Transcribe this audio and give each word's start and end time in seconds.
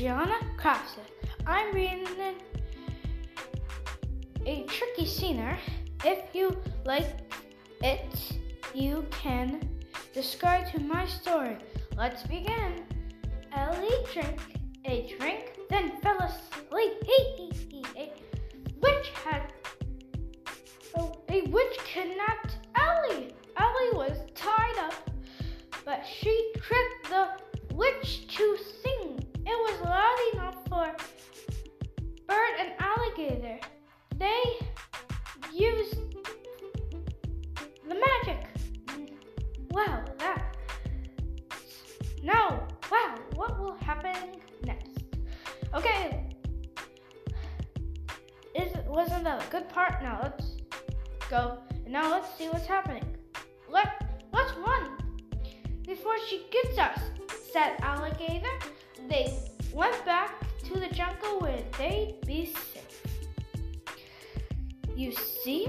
Gianna 0.00 0.38
Crafton. 0.56 1.04
I'm 1.46 1.74
reading 1.74 2.06
a 4.46 4.64
tricky 4.64 5.04
singer. 5.04 5.58
If 6.06 6.34
you 6.34 6.56
like 6.86 7.18
it, 7.82 8.38
you 8.72 9.04
can 9.10 9.60
describe 10.14 10.72
to 10.72 10.80
my 10.80 11.04
story. 11.04 11.58
Let's 11.98 12.22
begin. 12.22 12.86
Ellie 13.52 13.90
drink 14.10 14.40
a 14.86 15.14
drink, 15.18 15.49
They 34.20 34.58
used 35.50 35.96
the 37.88 37.94
magic. 37.94 38.46
Wow, 39.70 40.04
that. 40.18 40.56
No, 42.22 42.62
wow, 42.92 43.14
what 43.34 43.58
will 43.58 43.76
happen 43.76 44.14
next? 44.62 44.90
Okay. 45.72 46.36
Is 48.54 48.72
it 48.74 48.84
wasn't 48.86 49.24
that 49.24 49.42
a 49.42 49.50
good 49.50 49.70
part? 49.70 50.02
Now 50.02 50.20
let's 50.22 50.56
go. 51.30 51.56
And 51.84 51.92
now 51.94 52.10
let's 52.10 52.28
see 52.36 52.48
what's 52.48 52.66
happening. 52.66 53.16
Let 53.70 54.20
let's 54.34 54.52
run 54.58 54.98
before 55.86 56.18
she 56.28 56.44
gets 56.52 56.78
us, 56.78 57.00
said 57.54 57.76
Alligator. 57.80 58.52
They 59.08 59.32
went 59.72 60.04
back 60.04 60.44
to 60.64 60.78
the 60.78 60.88
jungle 60.88 61.40
where 61.40 61.62
they'd 61.78 62.20
be. 62.26 62.54
You 65.00 65.12
see? 65.12 65.66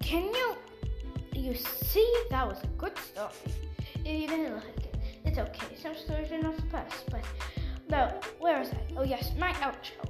Can 0.00 0.24
you? 0.24 0.56
You 1.36 1.54
see? 1.54 2.12
That 2.30 2.48
was 2.48 2.58
a 2.64 2.66
good 2.76 2.98
story. 2.98 3.30
You 4.04 4.26
didn't 4.26 4.56
like 4.56 4.78
it, 4.78 4.96
it's 5.24 5.38
okay. 5.38 5.76
Some 5.80 5.94
stories 5.94 6.32
are 6.32 6.42
not 6.42 6.56
the 6.56 6.62
best, 6.62 7.08
but 7.12 7.22
no. 7.88 8.12
Where 8.40 8.60
is 8.60 8.70
I? 8.70 8.94
Oh 8.96 9.04
yes, 9.04 9.34
my 9.38 9.52
outro. 9.66 10.04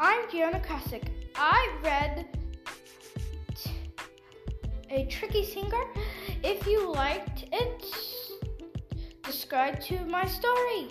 I'm 0.00 0.30
Gianna 0.30 0.60
Classic. 0.60 1.04
I 1.36 1.60
read 1.84 2.26
a 4.88 5.04
tricky 5.10 5.44
singer. 5.44 5.84
If 6.42 6.66
you 6.66 6.90
liked 6.90 7.44
it, 7.52 7.84
subscribe 9.26 9.78
to 9.80 10.06
my 10.06 10.24
story. 10.24 10.88